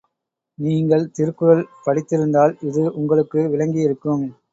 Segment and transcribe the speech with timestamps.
[0.59, 4.25] நீங்கள் திருக்குறள் படித்திருந்தால் இது உங்களுக்கு விளங்கியிருக்கும்.